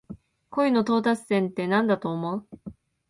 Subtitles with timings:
[0.49, 2.47] 恋の到達点ってなんだと思う？